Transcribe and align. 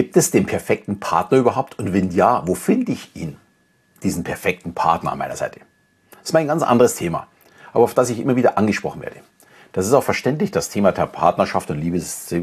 Gibt 0.00 0.16
es 0.16 0.30
den 0.30 0.46
perfekten 0.46 0.98
Partner 0.98 1.36
überhaupt? 1.36 1.78
Und 1.78 1.92
wenn 1.92 2.10
ja, 2.10 2.42
wo 2.46 2.54
finde 2.54 2.90
ich 2.90 3.14
ihn? 3.14 3.36
Diesen 4.02 4.24
perfekten 4.24 4.72
Partner 4.72 5.12
an 5.12 5.18
meiner 5.18 5.36
Seite. 5.36 5.60
Das 6.12 6.30
ist 6.30 6.32
mein 6.32 6.46
ganz 6.46 6.62
anderes 6.62 6.94
Thema, 6.94 7.26
aber 7.74 7.84
auf 7.84 7.92
das 7.92 8.08
ich 8.08 8.18
immer 8.18 8.34
wieder 8.34 8.56
angesprochen 8.56 9.02
werde. 9.02 9.16
Das 9.72 9.86
ist 9.86 9.92
auch 9.92 10.02
verständlich. 10.02 10.52
Das 10.52 10.70
Thema 10.70 10.92
der 10.92 11.04
Partnerschaft 11.04 11.70
und 11.70 11.82
Liebe 11.82 11.98
ist 11.98 12.34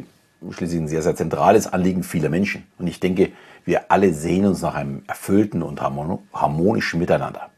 schließlich 0.51 0.79
ein 0.79 0.87
sehr, 0.87 1.01
sehr 1.01 1.15
zentrales 1.15 1.65
Anliegen 1.65 2.03
vieler 2.03 2.29
Menschen. 2.29 2.67
Und 2.77 2.85
ich 2.85 2.99
denke, 2.99 3.31
wir 3.65 3.91
alle 3.91 4.13
sehen 4.13 4.45
uns 4.45 4.61
nach 4.61 4.75
einem 4.75 5.01
erfüllten 5.07 5.63
und 5.63 5.81
harmonischen 5.81 6.99
Miteinander. 6.99 7.49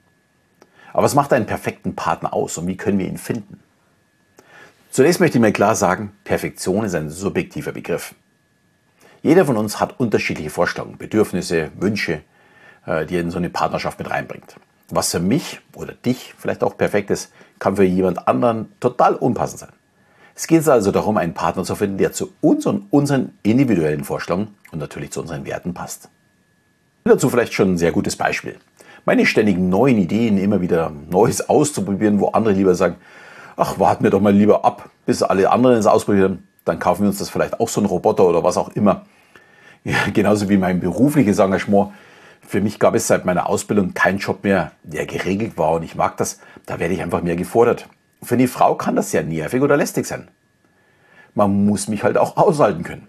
Aber 0.93 1.03
was 1.03 1.13
macht 1.13 1.33
einen 1.33 1.45
perfekten 1.45 1.97
Partner 1.97 2.33
aus 2.33 2.57
und 2.57 2.67
wie 2.67 2.77
können 2.77 2.99
wir 2.99 3.07
ihn 3.09 3.17
finden? 3.17 3.59
Zunächst 4.91 5.19
möchte 5.19 5.39
ich 5.39 5.41
mir 5.41 5.51
klar 5.51 5.75
sagen, 5.75 6.13
Perfektion 6.23 6.85
ist 6.85 6.95
ein 6.95 7.09
subjektiver 7.09 7.73
Begriff. 7.73 8.15
Jeder 9.21 9.45
von 9.45 9.57
uns 9.57 9.79
hat 9.79 9.99
unterschiedliche 9.99 10.49
Vorstellungen, 10.49 10.97
Bedürfnisse, 10.97 11.71
Wünsche, 11.77 12.21
äh, 12.85 13.05
die 13.05 13.15
er 13.15 13.21
in 13.21 13.31
so 13.31 13.37
eine 13.37 13.49
Partnerschaft 13.49 13.99
mit 13.99 14.09
reinbringt. 14.09 14.55
Was 14.89 15.11
für 15.11 15.19
mich 15.19 15.59
oder 15.75 15.93
dich 15.93 16.33
vielleicht 16.37 16.63
auch 16.63 16.77
perfekt 16.77 17.11
ist, 17.11 17.31
kann 17.59 17.75
für 17.75 17.83
jemand 17.83 18.27
anderen 18.27 18.71
total 18.79 19.15
unpassend 19.15 19.59
sein. 19.59 19.73
Es 20.35 20.47
geht 20.47 20.67
also 20.69 20.91
darum, 20.91 21.17
einen 21.17 21.33
Partner 21.33 21.65
zu 21.65 21.75
finden, 21.75 21.97
der 21.97 22.13
zu 22.13 22.33
uns 22.39 22.65
und 22.65 22.87
unseren 22.91 23.33
individuellen 23.43 24.05
Vorstellungen 24.05 24.55
und 24.71 24.79
natürlich 24.79 25.11
zu 25.11 25.19
unseren 25.19 25.45
Werten 25.45 25.73
passt. 25.73 26.09
Dazu 27.03 27.29
vielleicht 27.29 27.53
schon 27.53 27.73
ein 27.73 27.77
sehr 27.77 27.91
gutes 27.91 28.15
Beispiel. 28.15 28.55
Meine 29.03 29.25
ständigen 29.25 29.69
neuen 29.69 29.97
Ideen, 29.97 30.37
immer 30.37 30.61
wieder 30.61 30.91
Neues 31.09 31.49
auszuprobieren, 31.49 32.19
wo 32.19 32.29
andere 32.29 32.53
lieber 32.53 32.75
sagen, 32.75 32.95
ach, 33.57 33.79
warten 33.79 34.03
wir 34.03 34.11
doch 34.11 34.21
mal 34.21 34.33
lieber 34.33 34.63
ab, 34.63 34.89
bis 35.05 35.23
alle 35.23 35.51
anderen 35.51 35.77
es 35.77 35.87
ausprobieren, 35.87 36.47
dann 36.69 36.79
kaufen 36.79 37.01
wir 37.01 37.09
uns 37.09 37.19
das 37.19 37.29
vielleicht 37.29 37.59
auch 37.59 37.67
so 37.67 37.81
einen 37.81 37.87
Roboter 37.87 38.25
oder 38.25 38.43
was 38.43 38.57
auch 38.57 38.69
immer. 38.69 39.05
Ja, 39.83 39.97
genauso 40.13 40.49
wie 40.49 40.57
mein 40.57 40.79
berufliches 40.79 41.39
Engagement. 41.39 41.91
Für 42.41 42.61
mich 42.61 42.79
gab 42.79 42.95
es 42.95 43.07
seit 43.07 43.25
meiner 43.25 43.47
Ausbildung 43.47 43.93
keinen 43.93 44.17
Job 44.17 44.43
mehr, 44.43 44.71
der 44.83 45.05
geregelt 45.05 45.57
war 45.57 45.73
und 45.73 45.83
ich 45.83 45.95
mag 45.95 46.17
das. 46.17 46.39
Da 46.65 46.79
werde 46.79 46.93
ich 46.93 47.01
einfach 47.01 47.21
mehr 47.21 47.35
gefordert. 47.35 47.87
Für 48.23 48.35
eine 48.35 48.47
Frau 48.47 48.75
kann 48.75 48.95
das 48.95 49.11
ja 49.11 49.21
nervig 49.21 49.61
oder 49.61 49.77
lästig 49.77 50.05
sein. 50.05 50.27
Man 51.35 51.65
muss 51.65 51.87
mich 51.87 52.03
halt 52.03 52.17
auch 52.17 52.37
aushalten 52.37 52.83
können. 52.83 53.07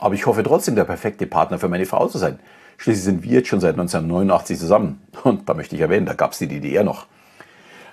Aber 0.00 0.14
ich 0.14 0.26
hoffe 0.26 0.42
trotzdem, 0.42 0.74
der 0.74 0.84
perfekte 0.84 1.26
Partner 1.26 1.58
für 1.58 1.68
meine 1.68 1.86
Frau 1.86 2.08
zu 2.08 2.18
sein. 2.18 2.38
Schließlich 2.78 3.04
sind 3.04 3.22
wir 3.24 3.32
jetzt 3.32 3.48
schon 3.48 3.60
seit 3.60 3.74
1989 3.74 4.58
zusammen. 4.58 5.02
Und 5.24 5.48
da 5.48 5.54
möchte 5.54 5.74
ich 5.74 5.80
erwähnen, 5.80 6.06
da 6.06 6.14
gab 6.14 6.32
es 6.32 6.38
die 6.38 6.46
DDR 6.46 6.84
noch. 6.84 7.06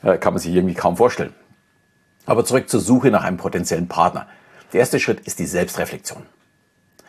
Äh, 0.04 0.18
kann 0.18 0.34
man 0.34 0.40
sich 0.40 0.54
irgendwie 0.54 0.76
kaum 0.76 0.98
vorstellen. 0.98 1.34
Aber 2.26 2.46
zurück 2.46 2.70
zur 2.70 2.80
Suche 2.80 3.12
nach 3.12 3.24
einem 3.24 3.38
potenziellen 3.38 3.88
Partner. 3.88 4.28
Der 4.76 4.82
erste 4.82 5.00
Schritt 5.00 5.22
ist 5.22 5.40
die 5.40 5.46
Selbstreflexion. 5.46 6.24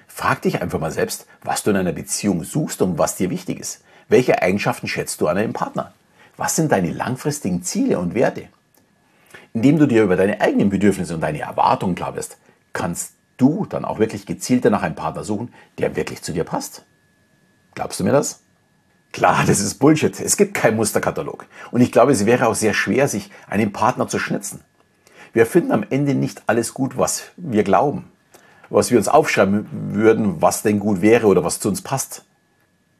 Frag 0.06 0.40
dich 0.42 0.62
einfach 0.62 0.78
mal 0.78 0.92
selbst, 0.92 1.26
was 1.42 1.64
du 1.64 1.70
in 1.70 1.76
einer 1.76 1.90
Beziehung 1.90 2.44
suchst 2.44 2.80
und 2.80 2.96
was 2.96 3.16
dir 3.16 3.28
wichtig 3.28 3.58
ist. 3.58 3.82
Welche 4.08 4.40
Eigenschaften 4.40 4.86
schätzt 4.86 5.20
du 5.20 5.26
an 5.26 5.36
einem 5.36 5.52
Partner? 5.52 5.92
Was 6.36 6.54
sind 6.54 6.70
deine 6.70 6.92
langfristigen 6.92 7.64
Ziele 7.64 7.98
und 7.98 8.14
Werte? 8.14 8.50
Indem 9.52 9.80
du 9.80 9.86
dir 9.86 10.04
über 10.04 10.14
deine 10.14 10.40
eigenen 10.40 10.70
Bedürfnisse 10.70 11.12
und 11.12 11.22
deine 11.22 11.40
Erwartungen 11.40 11.96
klar 11.96 12.12
bist, 12.12 12.38
kannst 12.72 13.14
du 13.36 13.66
dann 13.66 13.84
auch 13.84 13.98
wirklich 13.98 14.26
gezielter 14.26 14.70
nach 14.70 14.82
einem 14.82 14.94
Partner 14.94 15.24
suchen, 15.24 15.52
der 15.78 15.96
wirklich 15.96 16.22
zu 16.22 16.32
dir 16.32 16.44
passt. 16.44 16.84
Glaubst 17.74 17.98
du 17.98 18.04
mir 18.04 18.12
das? 18.12 18.44
Klar, 19.10 19.42
das 19.44 19.58
ist 19.58 19.80
Bullshit. 19.80 20.20
Es 20.20 20.36
gibt 20.36 20.54
keinen 20.54 20.76
Musterkatalog. 20.76 21.46
Und 21.72 21.80
ich 21.80 21.90
glaube, 21.90 22.12
es 22.12 22.26
wäre 22.26 22.46
auch 22.46 22.54
sehr 22.54 22.74
schwer, 22.74 23.08
sich 23.08 23.32
einen 23.48 23.72
Partner 23.72 24.06
zu 24.06 24.20
schnitzen. 24.20 24.62
Wir 25.36 25.44
finden 25.44 25.72
am 25.72 25.84
Ende 25.90 26.14
nicht 26.14 26.44
alles 26.46 26.72
gut, 26.72 26.96
was 26.96 27.24
wir 27.36 27.62
glauben, 27.62 28.10
was 28.70 28.90
wir 28.90 28.96
uns 28.96 29.06
aufschreiben 29.06 29.66
würden, 29.92 30.40
was 30.40 30.62
denn 30.62 30.78
gut 30.78 31.02
wäre 31.02 31.26
oder 31.26 31.44
was 31.44 31.60
zu 31.60 31.68
uns 31.68 31.82
passt. 31.82 32.24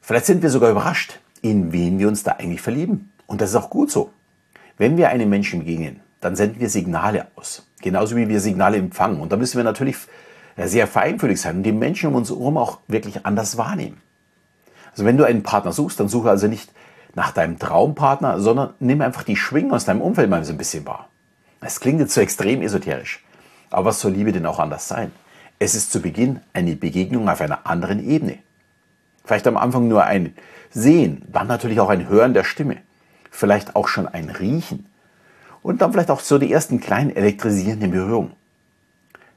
Vielleicht 0.01 0.27
sind 0.27 0.43
wir 0.43 0.51
sogar 0.51 0.69
überrascht, 0.69 1.19
in 1.41 1.71
wen 1.71 1.97
wir 1.97 2.07
uns 2.07 2.21
da 2.21 2.33
eigentlich 2.33 2.61
verlieben. 2.61 3.11
Und 3.25 3.41
das 3.41 3.49
ist 3.49 3.55
auch 3.55 3.71
gut 3.71 3.89
so. 3.89 4.11
Wenn 4.77 4.97
wir 4.97 5.09
einem 5.09 5.31
Menschen 5.31 5.61
begegnen, 5.61 6.01
dann 6.21 6.35
senden 6.35 6.59
wir 6.59 6.69
Signale 6.69 7.25
aus. 7.35 7.65
Genauso 7.81 8.15
wie 8.15 8.29
wir 8.29 8.39
Signale 8.39 8.77
empfangen. 8.77 9.19
Und 9.19 9.31
da 9.31 9.37
müssen 9.37 9.57
wir 9.57 9.63
natürlich 9.63 9.97
sehr 10.57 10.85
feinfühlig 10.85 11.41
sein 11.41 11.57
und 11.57 11.63
die 11.63 11.71
Menschen 11.71 12.09
um 12.09 12.13
uns 12.13 12.29
herum 12.29 12.57
auch 12.57 12.81
wirklich 12.87 13.25
anders 13.25 13.57
wahrnehmen. 13.57 13.97
Also 14.91 15.05
wenn 15.05 15.17
du 15.17 15.23
einen 15.23 15.41
Partner 15.41 15.71
suchst, 15.71 15.99
dann 15.99 16.07
suche 16.07 16.29
also 16.29 16.45
nicht 16.45 16.71
nach 17.15 17.31
deinem 17.31 17.57
Traumpartner, 17.57 18.39
sondern 18.39 18.75
nimm 18.79 19.01
einfach 19.01 19.23
die 19.23 19.37
Schwingen 19.37 19.71
aus 19.71 19.85
deinem 19.85 20.01
Umfeld 20.01 20.29
mal 20.29 20.45
so 20.45 20.53
ein 20.53 20.59
bisschen 20.59 20.85
wahr. 20.85 21.09
Es 21.61 21.79
klingt 21.79 21.99
jetzt 21.99 22.13
so 22.13 22.21
extrem 22.21 22.61
esoterisch. 22.61 23.23
Aber 23.69 23.85
was 23.85 23.99
soll 23.99 24.11
Liebe 24.11 24.31
denn 24.31 24.45
auch 24.45 24.59
anders 24.59 24.87
sein? 24.87 25.11
Es 25.59 25.75
ist 25.75 25.91
zu 25.91 26.01
Beginn 26.01 26.39
eine 26.53 26.75
Begegnung 26.75 27.29
auf 27.29 27.41
einer 27.41 27.65
anderen 27.65 28.07
Ebene. 28.07 28.39
Vielleicht 29.25 29.47
am 29.47 29.57
Anfang 29.57 29.87
nur 29.87 30.03
ein 30.03 30.35
Sehen, 30.69 31.23
dann 31.31 31.47
natürlich 31.47 31.79
auch 31.79 31.89
ein 31.89 32.07
Hören 32.07 32.33
der 32.33 32.43
Stimme. 32.43 32.77
Vielleicht 33.31 33.75
auch 33.75 33.87
schon 33.87 34.07
ein 34.07 34.29
Riechen. 34.29 34.85
Und 35.63 35.81
dann 35.81 35.91
vielleicht 35.91 36.11
auch 36.11 36.19
so 36.19 36.37
die 36.37 36.51
ersten 36.51 36.79
kleinen 36.79 37.15
elektrisierenden 37.15 37.91
Berührungen. 37.91 38.33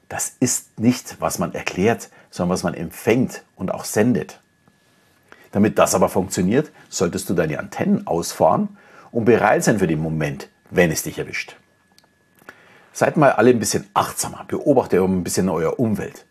Das 0.07 0.33
ist 0.39 0.79
nicht, 0.79 1.17
was 1.19 1.39
man 1.39 1.53
erklärt, 1.53 2.09
sondern 2.29 2.53
was 2.53 2.63
man 2.63 2.73
empfängt 2.73 3.43
und 3.55 3.73
auch 3.73 3.85
sendet. 3.85 4.39
Damit 5.51 5.79
das 5.79 5.95
aber 5.95 6.09
funktioniert, 6.09 6.71
solltest 6.89 7.29
du 7.29 7.33
deine 7.33 7.59
Antennen 7.59 8.07
ausfahren 8.07 8.77
und 9.11 9.25
bereit 9.25 9.63
sein 9.63 9.79
für 9.79 9.87
den 9.87 9.99
Moment, 9.99 10.49
wenn 10.69 10.91
es 10.91 11.03
dich 11.03 11.17
erwischt. 11.17 11.55
Seid 12.93 13.17
mal 13.17 13.31
alle 13.31 13.51
ein 13.51 13.59
bisschen 13.59 13.87
achtsamer, 13.93 14.45
beobachtet 14.47 15.01
ein 15.01 15.23
bisschen 15.23 15.49
euer 15.49 15.79
Umwelt. 15.79 16.25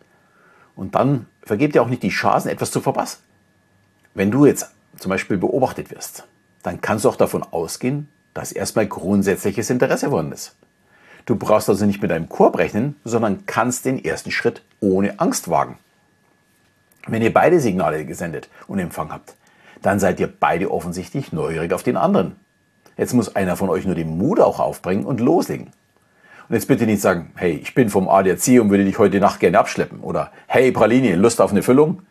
Und 0.76 0.94
dann 0.94 1.26
vergebt 1.43 1.75
ihr 1.75 1.82
auch 1.82 1.88
nicht 1.88 2.03
die 2.03 2.10
Chancen, 2.10 2.48
etwas 2.48 2.71
zu 2.71 2.81
verpassen. 2.81 3.19
Wenn 4.15 4.31
du 4.31 4.47
jetzt 4.47 4.70
zum 4.99 5.09
Beispiel 5.09 5.38
beobachtet 5.38 5.91
wirst, 5.91 6.25
dann 6.62 6.81
kannst 6.81 7.04
du 7.04 7.09
auch 7.09 7.16
davon 7.16 7.43
ausgehen, 7.43 8.09
dass 8.34 8.53
erstmal 8.53 8.87
grundsätzliches 8.87 9.70
Interesse 9.70 10.10
vorhanden 10.10 10.32
ist. 10.32 10.54
Du 11.26 11.37
brauchst 11.37 11.69
also 11.69 11.87
nicht 11.87 12.03
mit 12.03 12.12
einem 12.12 12.28
Korb 12.28 12.59
rechnen, 12.59 12.97
sondern 13.04 13.47
kannst 13.47 13.84
den 13.84 14.03
ersten 14.04 14.31
Schritt 14.31 14.62
ohne 14.81 15.20
Angst 15.20 15.49
wagen. 15.49 15.78
Wenn 17.06 17.22
ihr 17.22 17.32
beide 17.32 17.60
Signale 17.60 18.04
gesendet 18.04 18.49
und 18.66 18.78
empfangen 18.78 19.12
habt, 19.12 19.34
dann 19.82 19.99
seid 19.99 20.20
ihr 20.20 20.28
beide 20.28 20.70
offensichtlich 20.70 21.32
neugierig 21.32 21.72
auf 21.72 21.82
den 21.82 21.97
anderen. 21.97 22.37
Jetzt 22.97 23.15
muss 23.15 23.34
einer 23.34 23.56
von 23.56 23.70
euch 23.70 23.87
nur 23.87 23.94
den 23.94 24.19
Mut 24.19 24.41
auch 24.41 24.60
aufbringen 24.60 25.06
und 25.06 25.20
loslegen. 25.20 25.72
Und 26.50 26.56
jetzt 26.56 26.66
bitte 26.66 26.84
nicht 26.84 27.00
sagen, 27.00 27.31
hey, 27.37 27.53
ich 27.62 27.77
bin 27.77 27.91
vom 27.91 28.09
ADAC 28.09 28.61
und 28.61 28.71
würde 28.71 28.84
dich 28.84 28.99
heute 28.99 29.21
Nacht 29.21 29.38
gerne 29.38 29.56
abschleppen. 29.56 30.00
Oder 30.00 30.33
hey, 30.49 30.72
Praline, 30.72 31.15
Lust 31.15 31.41
auf 31.41 31.53
eine 31.53 31.62
Füllung? 31.62 32.03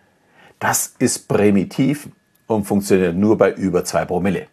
Das 0.60 0.96
ist 0.98 1.28
primitiv 1.28 2.08
und 2.48 2.64
funktioniert 2.64 3.18
nur 3.18 3.38
bei 3.38 3.52
über 3.52 3.84
zwei 3.84 4.06
Promille. 4.06 4.48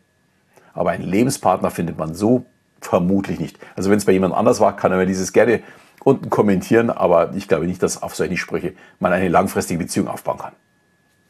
Aber 0.75 0.91
einen 0.91 1.05
Lebenspartner 1.05 1.71
findet 1.71 1.97
man 1.97 2.15
so 2.15 2.47
vermutlich 2.81 3.39
nicht. 3.39 3.61
Also 3.77 3.89
wenn 3.89 3.99
es 3.99 4.05
bei 4.05 4.11
jemand 4.11 4.35
anders 4.35 4.59
war, 4.59 4.75
kann 4.75 4.91
er 4.91 4.99
mir 4.99 5.07
dieses 5.07 5.33
gerne 5.33 5.63
unten 6.03 6.31
kommentieren, 6.31 6.91
aber 6.91 7.33
ich 7.37 7.47
glaube 7.47 7.69
nicht, 7.69 7.81
dass 7.81 8.03
auf 8.03 8.17
solche 8.17 8.37
Sprüche 8.37 8.73
man 8.99 9.13
eine 9.13 9.29
langfristige 9.29 9.79
Beziehung 9.79 10.09
aufbauen 10.09 10.39
kann. 10.39 10.53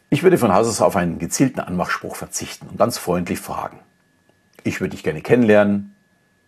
Ich 0.09 0.23
würde 0.23 0.39
von 0.39 0.55
Haus 0.55 0.67
aus 0.67 0.81
auf 0.81 0.97
einen 0.97 1.19
gezielten 1.19 1.61
Anmachspruch 1.61 2.17
verzichten 2.17 2.69
und 2.69 2.79
ganz 2.79 2.97
freundlich 2.97 3.39
fragen. 3.39 3.81
Ich 4.65 4.81
würde 4.81 4.93
dich 4.93 5.05
gerne 5.05 5.21
kennenlernen, 5.21 5.95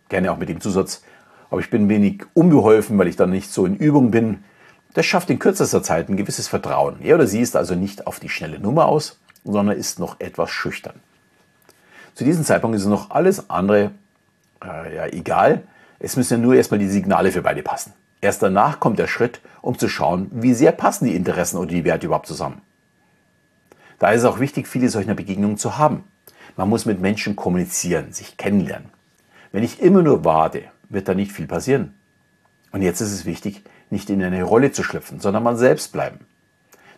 gerne 0.09 0.33
auch 0.33 0.39
mit 0.39 0.49
dem 0.49 0.63
Zusatz, 0.63 1.03
aber 1.50 1.60
ich 1.60 1.70
bin 1.70 1.88
wenig 1.88 2.25
unbeholfen, 2.34 2.98
weil 2.98 3.09
ich 3.09 3.16
dann 3.16 3.31
nicht 3.31 3.50
so 3.50 3.66
in 3.66 3.76
Übung 3.76 4.10
bin. 4.10 4.44
Das 4.94 5.06
schafft 5.06 5.31
in 5.31 5.38
kürzester 5.38 5.82
Zeit 5.82 6.09
ein 6.09 6.16
gewisses 6.16 6.48
Vertrauen. 6.48 6.97
Er 7.03 7.14
oder 7.14 7.26
sie 7.26 7.41
ist 7.41 7.56
also 7.56 7.75
nicht 7.75 8.06
auf 8.06 8.20
die 8.20 8.28
schnelle 8.28 8.59
Nummer 8.59 8.86
aus, 8.86 9.20
sondern 9.44 9.76
ist 9.76 9.98
noch 9.98 10.20
etwas 10.20 10.50
schüchtern. 10.50 11.00
Zu 12.14 12.25
diesem 12.25 12.44
Zeitpunkt 12.44 12.76
ist 12.76 12.86
noch 12.86 13.10
alles 13.10 13.48
andere 13.48 13.92
äh, 14.64 14.97
ja, 14.97 15.06
egal. 15.06 15.62
Es 15.98 16.16
müssen 16.16 16.34
ja 16.34 16.38
nur 16.38 16.54
erstmal 16.54 16.78
die 16.78 16.88
Signale 16.88 17.32
für 17.32 17.42
beide 17.42 17.62
passen. 17.62 17.92
Erst 18.20 18.42
danach 18.42 18.80
kommt 18.80 18.98
der 18.98 19.06
Schritt, 19.06 19.41
um 19.62 19.78
zu 19.78 19.88
schauen, 19.88 20.28
wie 20.32 20.54
sehr 20.54 20.72
passen 20.72 21.06
die 21.06 21.15
Interessen 21.15 21.56
oder 21.56 21.69
die 21.69 21.84
Werte 21.84 22.06
überhaupt 22.06 22.26
zusammen. 22.26 22.60
Da 23.98 24.10
ist 24.10 24.21
es 24.21 24.24
auch 24.24 24.41
wichtig, 24.41 24.68
viele 24.68 24.89
solcher 24.89 25.15
Begegnungen 25.15 25.56
zu 25.56 25.78
haben. 25.78 26.04
Man 26.56 26.68
muss 26.68 26.86
mit 26.86 27.01
Menschen 27.01 27.36
kommunizieren, 27.36 28.12
sich 28.12 28.36
kennenlernen. 28.36 28.91
Wenn 29.53 29.62
ich 29.62 29.80
immer 29.80 30.03
nur 30.03 30.24
warte, 30.24 30.65
wird 30.89 31.09
da 31.09 31.15
nicht 31.15 31.33
viel 31.33 31.47
passieren. 31.47 31.95
Und 32.73 32.83
jetzt 32.83 33.01
ist 33.01 33.13
es 33.13 33.25
wichtig, 33.25 33.63
nicht 33.91 34.11
in 34.11 34.23
eine 34.23 34.43
Rolle 34.43 34.73
zu 34.73 34.83
schlüpfen, 34.83 35.21
sondern 35.21 35.43
man 35.43 35.57
selbst 35.57 35.93
bleiben. 35.93 36.21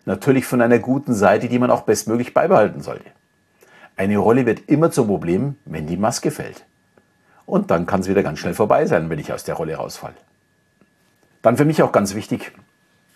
Natürlich 0.05 0.45
von 0.45 0.61
einer 0.61 0.79
guten 0.79 1.13
Seite, 1.13 1.47
die 1.47 1.59
man 1.59 1.71
auch 1.71 1.83
bestmöglich 1.83 2.33
beibehalten 2.33 2.81
sollte. 2.81 3.09
Eine 3.95 4.17
Rolle 4.17 4.45
wird 4.45 4.67
immer 4.67 4.91
zum 4.91 5.07
Problem, 5.07 5.57
wenn 5.65 5.87
die 5.87 5.97
Maske 5.97 6.31
fällt. 6.31 6.65
Und 7.45 7.71
dann 7.71 7.85
kann 7.85 8.01
es 8.01 8.07
wieder 8.07 8.23
ganz 8.23 8.39
schnell 8.39 8.53
vorbei 8.53 8.85
sein, 8.85 9.09
wenn 9.09 9.19
ich 9.19 9.31
aus 9.31 9.43
der 9.43 9.55
Rolle 9.55 9.75
rausfalle. 9.75 10.15
Dann 11.41 11.57
für 11.57 11.65
mich 11.65 11.83
auch 11.83 11.91
ganz 11.91 12.15
wichtig, 12.15 12.51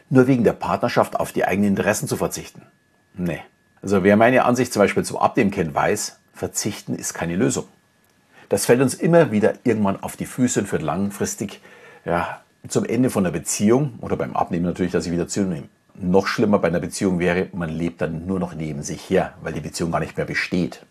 nur 0.10 0.28
wegen 0.28 0.44
der 0.44 0.54
Partnerschaft 0.54 1.20
auf 1.20 1.32
die 1.32 1.46
eigenen 1.46 1.72
Interessen 1.72 2.08
zu 2.08 2.18
verzichten. 2.18 2.62
Nee. 3.14 3.42
Also 3.82 4.04
wer 4.04 4.18
meine 4.18 4.46
Ansicht 4.46 4.74
zum 4.74 4.82
Beispiel 4.82 5.04
zum 5.04 5.18
Abnehmen 5.18 5.52
kennt, 5.52 5.74
weiß, 5.74 6.20
verzichten 6.34 6.96
ist 6.96 7.14
keine 7.14 7.36
Lösung. 7.36 7.66
Das 8.56 8.68
fällt 8.68 8.80
uns 8.80 8.94
immer 8.94 9.34
wieder 9.34 9.56
irgendwann 9.66 10.02
auf 10.02 10.16
die 10.16 10.26
Füße 10.26 10.62
und 10.62 10.68
führt 10.68 10.82
langfristig 10.82 11.60
ja, 12.06 12.40
zum 12.70 12.86
Ende 12.86 13.10
von 13.10 13.26
der 13.26 13.32
Beziehung 13.32 13.96
oder 14.00 14.16
beim 14.16 14.34
Abnehmen 14.34 14.64
natürlich, 14.64 14.94
dass 14.94 15.06
ich 15.06 15.12
wieder 15.12 15.28
zunehme. 15.28 15.68
noch 15.96 16.26
schlimmer 16.26 16.60
bei 16.60 16.70
einer 16.70 16.80
Beziehung 16.80 17.20
wäre, 17.20 17.50
man 17.52 17.70
lebt 17.70 18.00
dann 18.00 18.26
nur 18.26 18.40
noch 18.40 18.56
neben 18.56 18.82
sich 18.82 19.10
her, 19.10 19.34
weil 19.42 19.52
die 19.52 19.60
Beziehung 19.60 19.92
gar 19.92 20.00
nicht 20.00 20.16
mehr 20.16 20.26
besteht. 20.26 20.86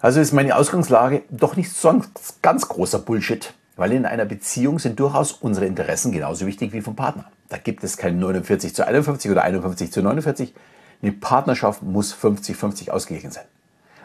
Also 0.00 0.18
ist 0.18 0.32
meine 0.32 0.56
Ausgangslage 0.56 1.22
doch 1.30 1.54
nicht 1.54 1.70
so 1.70 1.90
ein 1.90 2.04
ganz 2.42 2.66
großer 2.66 2.98
Bullshit, 2.98 3.54
weil 3.76 3.92
in 3.92 4.04
einer 4.04 4.24
Beziehung 4.24 4.80
sind 4.80 4.98
durchaus 4.98 5.30
unsere 5.30 5.66
Interessen 5.66 6.10
genauso 6.10 6.44
wichtig 6.44 6.72
wie 6.72 6.80
vom 6.80 6.96
Partner. 6.96 7.26
Da 7.50 7.58
gibt 7.58 7.84
es 7.84 7.96
kein 7.96 8.18
49 8.18 8.74
zu 8.74 8.84
51 8.84 9.30
oder 9.30 9.44
51 9.44 9.92
zu 9.92 10.02
49. 10.02 10.52
Eine 11.02 11.12
Partnerschaft 11.12 11.84
muss 11.84 12.12
50-50 12.12 12.90
ausgeglichen 12.90 13.30
sein. 13.30 13.44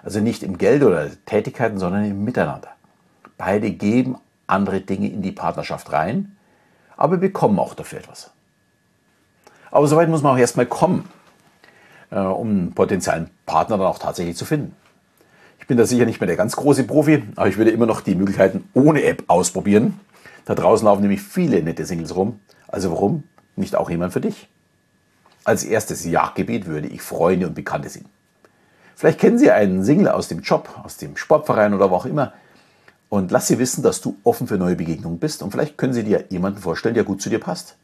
Also 0.03 0.19
nicht 0.19 0.43
im 0.43 0.57
Geld 0.57 0.83
oder 0.83 1.09
Tätigkeiten, 1.25 1.77
sondern 1.79 2.05
im 2.05 2.23
Miteinander. 2.23 2.69
Beide 3.37 3.71
geben 3.71 4.17
andere 4.47 4.81
Dinge 4.81 5.07
in 5.07 5.21
die 5.21 5.31
Partnerschaft 5.31 5.91
rein, 5.91 6.35
aber 6.97 7.17
bekommen 7.17 7.57
auch 7.59 7.73
dafür 7.73 7.99
etwas. 7.99 8.31
Aber 9.71 9.87
soweit 9.87 10.09
muss 10.09 10.21
man 10.21 10.33
auch 10.35 10.37
erstmal 10.37 10.65
kommen, 10.65 11.09
äh, 12.11 12.19
um 12.19 12.49
einen 12.49 12.73
potenziellen 12.73 13.29
Partner 13.45 13.77
dann 13.77 13.87
auch 13.87 13.97
tatsächlich 13.97 14.37
zu 14.37 14.45
finden. 14.45 14.75
Ich 15.59 15.67
bin 15.67 15.77
da 15.77 15.85
sicher 15.85 16.05
nicht 16.05 16.19
mehr 16.19 16.27
der 16.27 16.35
ganz 16.35 16.55
große 16.55 16.83
Profi, 16.83 17.23
aber 17.37 17.47
ich 17.47 17.57
würde 17.57 17.71
immer 17.71 17.85
noch 17.85 18.01
die 18.01 18.15
Möglichkeiten 18.15 18.69
ohne 18.73 19.03
App 19.03 19.23
ausprobieren. 19.27 19.99
Da 20.45 20.55
draußen 20.55 20.85
laufen 20.85 21.01
nämlich 21.01 21.21
viele 21.21 21.63
nette 21.63 21.85
Singles 21.85 22.15
rum. 22.15 22.41
Also 22.67 22.91
warum 22.91 23.23
nicht 23.55 23.75
auch 23.75 23.89
jemand 23.89 24.11
für 24.11 24.19
dich? 24.19 24.49
Als 25.45 25.63
erstes 25.63 26.03
Jagdgebiet 26.03 26.65
würde 26.65 26.87
ich 26.87 27.01
Freunde 27.01 27.47
und 27.47 27.55
Bekannte 27.55 27.89
sehen. 27.89 28.05
Vielleicht 28.95 29.19
kennen 29.19 29.37
Sie 29.37 29.51
einen 29.51 29.83
Single 29.83 30.09
aus 30.09 30.27
dem 30.27 30.41
Job, 30.41 30.69
aus 30.83 30.97
dem 30.97 31.17
Sportverein 31.17 31.73
oder 31.73 31.89
wo 31.89 31.95
auch 31.95 32.05
immer. 32.05 32.33
Und 33.13 33.29
lass 33.29 33.45
sie 33.45 33.59
wissen, 33.59 33.83
dass 33.83 34.01
du 34.01 34.17
offen 34.23 34.47
für 34.47 34.57
neue 34.57 34.75
Begegnungen 34.75 35.19
bist. 35.19 35.43
Und 35.43 35.51
vielleicht 35.51 35.77
können 35.77 35.93
sie 35.93 36.03
dir 36.03 36.25
jemanden 36.29 36.59
vorstellen, 36.59 36.95
der 36.95 37.03
gut 37.03 37.21
zu 37.21 37.29
dir 37.29 37.39
passt. 37.39 37.75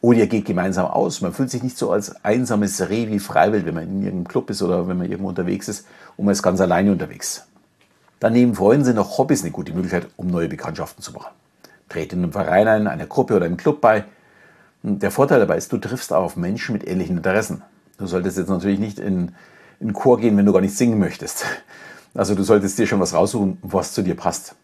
Oder 0.00 0.18
ihr 0.18 0.26
geht 0.26 0.46
gemeinsam 0.46 0.86
aus. 0.86 1.20
Man 1.20 1.32
fühlt 1.32 1.48
sich 1.50 1.62
nicht 1.62 1.78
so 1.78 1.92
als 1.92 2.24
einsames 2.24 2.88
Reh 2.88 3.08
wie 3.08 3.20
Freiwild, 3.20 3.66
wenn 3.66 3.74
man 3.74 3.84
in 3.84 4.02
irgendeinem 4.02 4.26
Club 4.26 4.50
ist 4.50 4.60
oder 4.60 4.88
wenn 4.88 4.96
man 4.98 5.08
irgendwo 5.08 5.28
unterwegs 5.28 5.68
ist 5.68 5.86
und 6.16 6.24
man 6.24 6.32
ist 6.32 6.42
ganz 6.42 6.60
alleine 6.60 6.90
unterwegs. 6.90 7.46
Daneben 8.18 8.56
Freunde 8.56 8.84
sind 8.84 8.98
auch 8.98 9.18
Hobbys 9.18 9.42
eine 9.42 9.52
gute 9.52 9.72
Möglichkeit, 9.72 10.08
um 10.16 10.26
neue 10.26 10.48
Bekanntschaften 10.48 11.04
zu 11.04 11.12
machen. 11.12 11.32
Trete 11.88 12.16
in 12.16 12.24
einem 12.24 12.32
Verein 12.32 12.66
ein, 12.66 12.86
einer 12.88 13.06
Gruppe 13.06 13.36
oder 13.36 13.46
einem 13.46 13.56
Club 13.58 13.80
bei. 13.80 14.06
Der 14.82 15.12
Vorteil 15.12 15.38
dabei 15.38 15.56
ist, 15.56 15.72
du 15.72 15.78
triffst 15.78 16.12
auf 16.12 16.36
Menschen 16.36 16.72
mit 16.72 16.84
ähnlichen 16.84 17.16
Interessen. 17.16 17.62
Du 17.96 18.06
solltest 18.06 18.38
jetzt 18.38 18.48
natürlich 18.48 18.80
nicht 18.80 18.98
in, 18.98 19.36
in 19.80 19.92
Chor 19.92 20.18
gehen, 20.20 20.36
wenn 20.36 20.46
du 20.46 20.52
gar 20.52 20.60
nicht 20.60 20.76
singen 20.76 20.98
möchtest. 20.98 21.44
Also 22.14 22.34
du 22.34 22.42
solltest 22.42 22.78
dir 22.78 22.86
schon 22.86 23.00
was 23.00 23.14
raussuchen, 23.14 23.58
was 23.62 23.92
zu 23.92 24.02
dir 24.02 24.16
passt. 24.16 24.54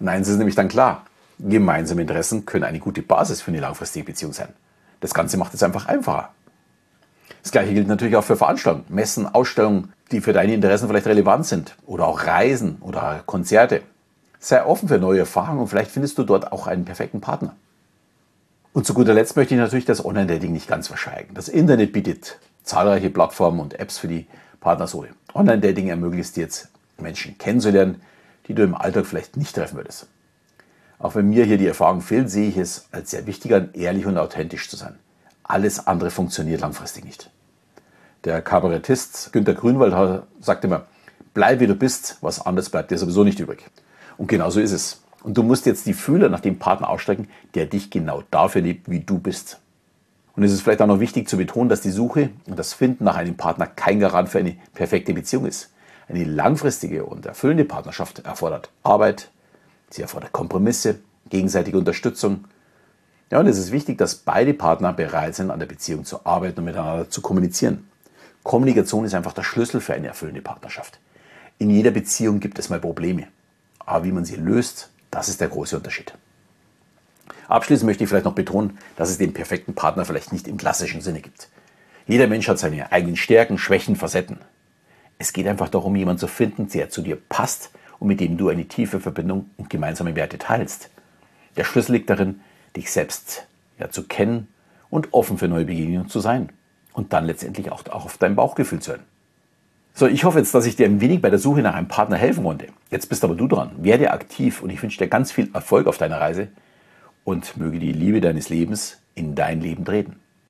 Und 0.00 0.08
eins 0.08 0.28
ist 0.28 0.36
nämlich 0.36 0.56
dann 0.56 0.68
klar, 0.68 1.06
gemeinsame 1.38 2.02
Interessen 2.02 2.44
können 2.44 2.64
eine 2.64 2.78
gute 2.78 3.02
Basis 3.02 3.40
für 3.40 3.50
eine 3.50 3.60
langfristige 3.60 4.04
Beziehung 4.04 4.32
sein. 4.32 4.48
Das 5.00 5.14
Ganze 5.14 5.36
macht 5.36 5.54
es 5.54 5.62
einfach 5.62 5.86
einfacher. 5.86 6.30
Das 7.42 7.52
gleiche 7.52 7.72
gilt 7.72 7.88
natürlich 7.88 8.16
auch 8.16 8.24
für 8.24 8.36
Veranstaltungen, 8.36 8.84
Messen, 8.88 9.26
Ausstellungen, 9.26 9.92
die 10.10 10.20
für 10.20 10.32
deine 10.32 10.52
Interessen 10.52 10.88
vielleicht 10.88 11.06
relevant 11.06 11.46
sind 11.46 11.76
oder 11.86 12.06
auch 12.06 12.26
Reisen 12.26 12.78
oder 12.80 13.22
Konzerte. 13.24 13.82
Sei 14.38 14.64
offen 14.64 14.88
für 14.88 14.98
neue 14.98 15.20
Erfahrungen 15.20 15.60
und 15.60 15.68
vielleicht 15.68 15.90
findest 15.90 16.18
du 16.18 16.24
dort 16.24 16.52
auch 16.52 16.66
einen 16.66 16.84
perfekten 16.84 17.20
Partner. 17.20 17.54
Und 18.72 18.86
zu 18.86 18.94
guter 18.94 19.14
Letzt 19.14 19.36
möchte 19.36 19.54
ich 19.54 19.60
natürlich 19.60 19.84
das 19.84 20.04
Online-Dating 20.04 20.52
nicht 20.52 20.68
ganz 20.68 20.88
verschweigen. 20.88 21.34
Das 21.34 21.48
Internet 21.48 21.92
bietet 21.92 22.38
zahlreiche 22.62 23.10
Plattformen 23.10 23.60
und 23.60 23.78
Apps 23.78 23.98
für 23.98 24.08
die 24.08 24.26
Partnersuche. 24.60 25.08
Online-Dating 25.34 25.88
ermöglicht 25.88 26.36
dir 26.36 26.42
jetzt 26.42 26.68
Menschen 26.98 27.38
kennenzulernen, 27.38 28.02
die 28.46 28.54
du 28.54 28.62
im 28.62 28.74
Alltag 28.74 29.06
vielleicht 29.06 29.36
nicht 29.36 29.54
treffen 29.54 29.76
würdest. 29.76 30.06
Auch 30.98 31.14
wenn 31.14 31.30
mir 31.30 31.44
hier 31.44 31.56
die 31.56 31.66
Erfahrung 31.66 32.02
fehlt, 32.02 32.30
sehe 32.30 32.48
ich 32.48 32.56
es 32.58 32.88
als 32.92 33.10
sehr 33.10 33.26
wichtig 33.26 33.54
an, 33.54 33.70
ehrlich 33.72 34.06
und 34.06 34.18
authentisch 34.18 34.68
zu 34.68 34.76
sein. 34.76 34.98
Alles 35.42 35.86
andere 35.86 36.10
funktioniert 36.10 36.60
langfristig 36.60 37.04
nicht. 37.04 37.30
Der 38.24 38.42
Kabarettist 38.42 39.32
Günter 39.32 39.54
Grünwald 39.54 40.24
sagt 40.40 40.64
immer, 40.64 40.86
bleib 41.32 41.60
wie 41.60 41.66
du 41.66 41.74
bist, 41.74 42.18
was 42.20 42.44
anderes 42.44 42.68
bleibt 42.68 42.90
dir 42.90 42.98
sowieso 42.98 43.24
nicht 43.24 43.40
übrig. 43.40 43.64
Und 44.18 44.26
genau 44.26 44.50
so 44.50 44.60
ist 44.60 44.72
es. 44.72 45.02
Und 45.22 45.38
du 45.38 45.42
musst 45.42 45.64
jetzt 45.64 45.86
die 45.86 45.94
Fühler 45.94 46.28
nach 46.28 46.40
dem 46.40 46.58
Partner 46.58 46.90
ausstrecken, 46.90 47.28
der 47.54 47.66
dich 47.66 47.90
genau 47.90 48.22
dafür 48.30 48.60
liebt, 48.60 48.90
wie 48.90 49.00
du 49.00 49.18
bist. 49.18 49.58
Und 50.36 50.44
es 50.44 50.52
ist 50.52 50.62
vielleicht 50.62 50.80
auch 50.80 50.86
noch 50.86 51.00
wichtig 51.00 51.28
zu 51.28 51.36
betonen, 51.36 51.68
dass 51.68 51.80
die 51.80 51.90
Suche 51.90 52.30
und 52.46 52.58
das 52.58 52.72
Finden 52.72 53.04
nach 53.04 53.16
einem 53.16 53.36
Partner 53.36 53.66
kein 53.66 54.00
Garant 54.00 54.28
für 54.28 54.38
eine 54.38 54.56
perfekte 54.74 55.12
Beziehung 55.12 55.46
ist. 55.46 55.70
Eine 56.08 56.24
langfristige 56.24 57.04
und 57.04 57.26
erfüllende 57.26 57.64
Partnerschaft 57.64 58.20
erfordert 58.20 58.70
Arbeit, 58.82 59.30
Sie 59.90 60.02
erfordert 60.02 60.32
Kompromisse, 60.32 61.00
gegenseitige 61.28 61.76
Unterstützung. 61.76 62.44
Ja, 63.30 63.40
und 63.40 63.46
es 63.46 63.58
ist 63.58 63.72
wichtig, 63.72 63.98
dass 63.98 64.14
beide 64.14 64.54
Partner 64.54 64.92
bereit 64.92 65.34
sind, 65.34 65.50
an 65.50 65.58
der 65.58 65.66
Beziehung 65.66 66.04
zu 66.04 66.24
arbeiten 66.24 66.60
und 66.60 66.66
miteinander 66.66 67.10
zu 67.10 67.20
kommunizieren. 67.20 67.88
Kommunikation 68.42 69.04
ist 69.04 69.14
einfach 69.14 69.32
der 69.32 69.42
Schlüssel 69.42 69.80
für 69.80 69.94
eine 69.94 70.08
erfüllende 70.08 70.42
Partnerschaft. 70.42 70.98
In 71.58 71.70
jeder 71.70 71.90
Beziehung 71.90 72.40
gibt 72.40 72.58
es 72.58 72.70
mal 72.70 72.80
Probleme. 72.80 73.26
Aber 73.80 74.04
wie 74.04 74.12
man 74.12 74.24
sie 74.24 74.36
löst, 74.36 74.90
das 75.10 75.28
ist 75.28 75.40
der 75.40 75.48
große 75.48 75.76
Unterschied. 75.76 76.14
Abschließend 77.50 77.86
möchte 77.88 78.04
ich 78.04 78.08
vielleicht 78.08 78.26
noch 78.26 78.34
betonen, 78.34 78.78
dass 78.94 79.10
es 79.10 79.18
den 79.18 79.32
perfekten 79.32 79.74
Partner 79.74 80.04
vielleicht 80.04 80.32
nicht 80.32 80.46
im 80.46 80.56
klassischen 80.56 81.00
Sinne 81.00 81.20
gibt. 81.20 81.48
Jeder 82.06 82.28
Mensch 82.28 82.46
hat 82.46 82.60
seine 82.60 82.92
eigenen 82.92 83.16
Stärken, 83.16 83.58
Schwächen, 83.58 83.96
Facetten. 83.96 84.38
Es 85.18 85.32
geht 85.32 85.48
einfach 85.48 85.68
darum, 85.68 85.96
jemanden 85.96 86.20
zu 86.20 86.28
finden, 86.28 86.68
der 86.68 86.90
zu 86.90 87.02
dir 87.02 87.16
passt 87.16 87.72
und 87.98 88.06
mit 88.06 88.20
dem 88.20 88.36
du 88.36 88.50
eine 88.50 88.66
tiefe 88.66 89.00
Verbindung 89.00 89.50
und 89.56 89.68
gemeinsame 89.68 90.14
Werte 90.14 90.38
teilst. 90.38 90.90
Der 91.56 91.64
Schlüssel 91.64 91.94
liegt 91.94 92.08
darin, 92.08 92.40
dich 92.76 92.92
selbst 92.92 93.48
ja, 93.80 93.90
zu 93.90 94.04
kennen 94.04 94.46
und 94.88 95.12
offen 95.12 95.36
für 95.36 95.48
neue 95.48 95.64
Begegnungen 95.64 96.08
zu 96.08 96.20
sein. 96.20 96.50
Und 96.92 97.12
dann 97.12 97.26
letztendlich 97.26 97.72
auch, 97.72 97.84
auch 97.88 98.04
auf 98.04 98.16
dein 98.16 98.36
Bauchgefühl 98.36 98.78
zu 98.78 98.92
hören. 98.92 99.02
So, 99.92 100.06
ich 100.06 100.22
hoffe 100.22 100.38
jetzt, 100.38 100.54
dass 100.54 100.66
ich 100.66 100.76
dir 100.76 100.86
ein 100.86 101.00
wenig 101.00 101.20
bei 101.20 101.30
der 101.30 101.40
Suche 101.40 101.62
nach 101.62 101.74
einem 101.74 101.88
Partner 101.88 102.16
helfen 102.16 102.44
konnte. 102.44 102.68
Jetzt 102.92 103.08
bist 103.08 103.24
aber 103.24 103.34
du 103.34 103.48
dran. 103.48 103.72
Werde 103.78 104.12
aktiv 104.12 104.62
und 104.62 104.70
ich 104.70 104.80
wünsche 104.80 104.98
dir 104.98 105.08
ganz 105.08 105.32
viel 105.32 105.50
Erfolg 105.52 105.88
auf 105.88 105.98
deiner 105.98 106.20
Reise 106.20 106.46
und 107.24 107.56
möge 107.56 107.78
die 107.78 107.92
Liebe 107.92 108.20
deines 108.20 108.48
Lebens 108.48 109.02
in 109.14 109.34
dein 109.34 109.60
Leben 109.60 109.84
treten. 109.84 110.16